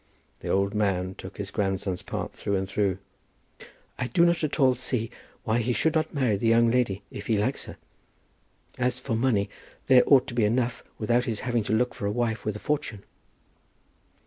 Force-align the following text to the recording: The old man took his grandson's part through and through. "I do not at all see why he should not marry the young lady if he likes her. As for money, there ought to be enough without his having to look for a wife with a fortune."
The 0.39 0.47
old 0.49 0.73
man 0.73 1.13
took 1.13 1.37
his 1.37 1.51
grandson's 1.51 2.01
part 2.01 2.33
through 2.33 2.55
and 2.55 2.67
through. 2.67 2.97
"I 3.99 4.07
do 4.07 4.25
not 4.25 4.43
at 4.43 4.59
all 4.59 4.73
see 4.73 5.11
why 5.43 5.59
he 5.59 5.73
should 5.73 5.93
not 5.93 6.11
marry 6.11 6.37
the 6.37 6.47
young 6.47 6.71
lady 6.71 7.03
if 7.11 7.27
he 7.27 7.37
likes 7.37 7.65
her. 7.65 7.77
As 8.79 8.97
for 8.97 9.15
money, 9.15 9.47
there 9.85 10.01
ought 10.07 10.25
to 10.25 10.33
be 10.33 10.43
enough 10.43 10.83
without 10.97 11.25
his 11.25 11.41
having 11.41 11.61
to 11.65 11.73
look 11.73 11.93
for 11.93 12.07
a 12.07 12.11
wife 12.11 12.45
with 12.45 12.55
a 12.55 12.59
fortune." 12.59 13.03